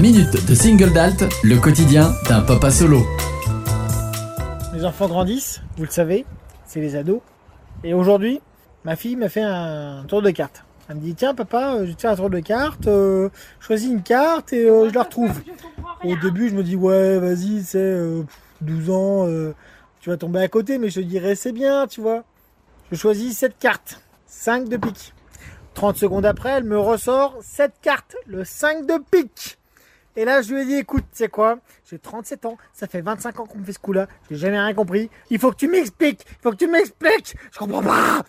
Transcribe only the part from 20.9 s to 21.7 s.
dirais c'est